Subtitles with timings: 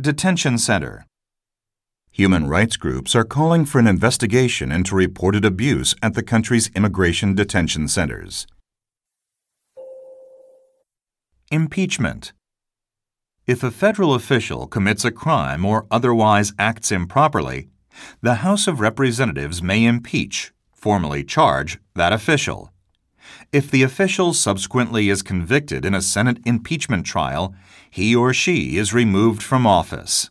[0.00, 1.06] Detention Center.
[2.10, 7.34] Human rights groups are calling for an investigation into reported abuse at the country's immigration
[7.34, 8.46] detention centers.
[11.50, 12.32] Impeachment.
[13.46, 17.68] If a federal official commits a crime or otherwise acts improperly,
[18.22, 22.72] the House of Representatives may impeach, formally charge, that official.
[23.52, 27.54] If the official subsequently is convicted in a Senate impeachment trial,
[27.90, 30.30] he or she is removed from office.